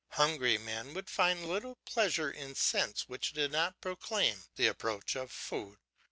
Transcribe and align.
Hungry 0.13 0.57
men 0.57 0.95
would 0.95 1.11
find 1.11 1.45
little 1.45 1.75
pleasure 1.85 2.31
in 2.31 2.55
scents 2.55 3.07
which 3.07 3.33
did 3.33 3.51
not 3.51 3.79
proclaim 3.81 4.45
the 4.55 4.65
approach 4.65 5.15
of 5.15 5.31
food. 5.31 5.77